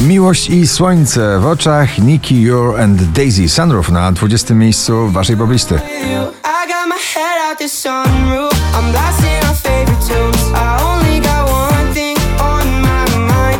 [0.00, 5.80] Miłość i słońce w oczach Nicky Your and Daisy Sunroof na 20 miejscu waszej poblisty.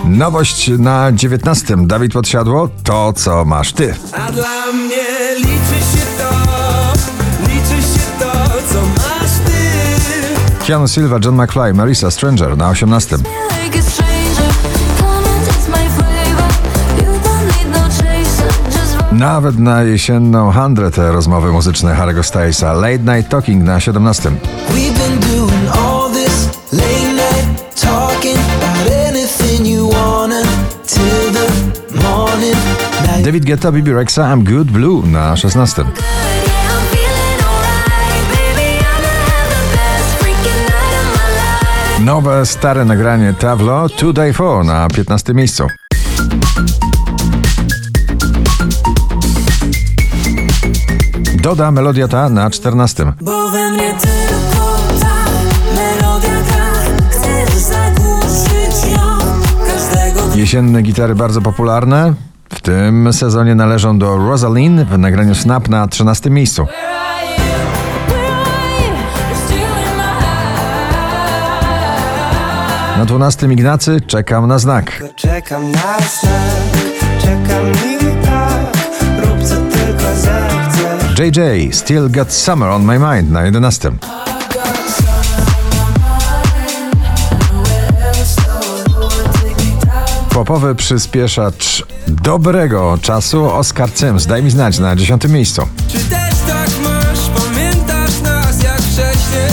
[0.04, 1.76] Nowość na 19.
[1.78, 3.94] Dawid Podsiadło, to co masz ty.
[4.12, 5.04] A dla mnie
[5.36, 6.30] liczy się to,
[7.42, 8.32] liczy się to,
[8.72, 10.66] co masz ty.
[10.66, 13.16] Keanu Silva, John McFly, Marisa Stranger na 18.
[19.26, 22.72] Nawet na jesienną handrę te rozmowy muzyczne Harry'ego Stylesa.
[22.72, 24.32] Late Night Talking na 17.
[24.68, 30.42] We've been doing all this late night talking about anything you wanna
[30.86, 31.46] till the
[32.02, 32.56] morning.
[33.06, 35.84] Now David Guetta, Bibi Rexa, I'm Good Blue na 16.
[35.84, 35.96] good.
[35.96, 36.04] Yeah,
[36.70, 38.26] I'm feeling alright.
[38.30, 42.04] Baby, I'ma have the best freaking night of my life.
[42.04, 45.66] Nowe, stare nagranie Tavlo, Two Day Four na 15 miejscu.
[51.46, 53.12] Doda melodia ta na 14.
[53.20, 54.66] Bo we mnie tylko
[55.00, 55.16] ta
[55.74, 56.72] melodia gra
[57.10, 59.18] Chcesz zagłuszyć ją
[59.66, 62.14] każdego dnia Jesienne gitary bardzo popularne.
[62.48, 66.66] W tym sezonie należą do Rosalind w nagraniu Snap na 13 miejscu.
[72.98, 75.02] Na 12 Ignacy czekam na znak.
[75.16, 76.76] Czekam na znak,
[77.20, 78.05] czekam
[81.18, 83.92] JJ, Still Got Summer on My Mind na 11.
[90.30, 95.62] Popowy przyspieszacz dobrego czasu Oscar Sims, daj mi znać na 10 miejscu.
[95.88, 99.50] Czy też tak masz, pamiętasz nas jak wcześniej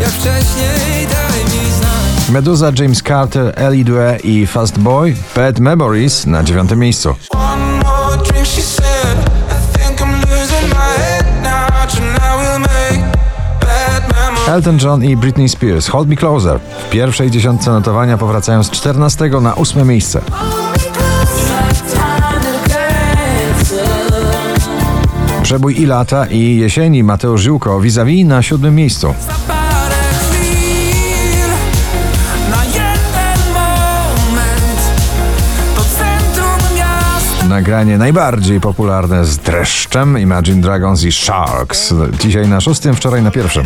[0.00, 6.26] Jak wcześniej, daj mi znać Meduza, James Carter, Ellie Due i Fast Boy, Bad Memories
[6.26, 7.14] na 9 miejscu.
[14.52, 16.60] Elton John i Britney Spears, Hold Me Closer.
[16.60, 20.20] W pierwszej dziesiątce notowania powracają z 14 na 8 miejsce.
[25.42, 29.14] Przebój i lata i jesieni Mateusz Ziółko vis-a-vis na siódmym miejscu.
[37.48, 41.94] Nagranie najbardziej popularne z dreszczem Imagine Dragons i Sharks.
[42.20, 43.64] Dzisiaj na szóstym, wczoraj na pierwszym.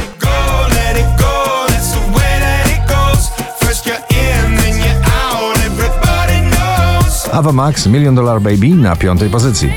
[7.37, 9.73] Ava Max, Million Dollar Baby na piątej pozycji.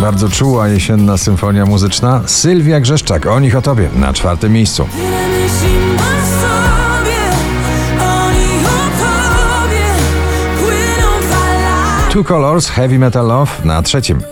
[0.00, 2.22] Bardzo czuła jesienna symfonia muzyczna.
[2.26, 4.88] Sylwia Grzeszczak, o nich o tobie na czwartym miejscu.
[12.10, 14.22] Two Colors, Heavy Metal Love na trzecim.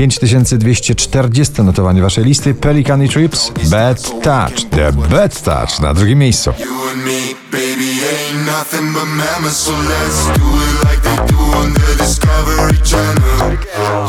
[0.00, 2.54] 5240 notowanie waszej listy.
[2.54, 4.70] Pelican i Trips, Bad Touch.
[4.70, 6.52] The Bad Touch na drugim miejscu.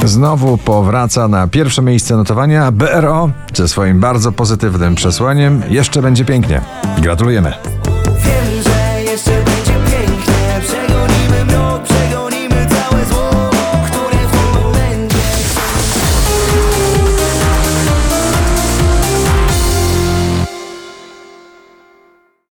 [0.05, 5.63] Znowu powraca na pierwsze miejsce notowania BRO ze swoim bardzo pozytywnym przesłaniem.
[5.69, 6.61] Jeszcze będzie pięknie.
[7.01, 7.53] Gratulujemy.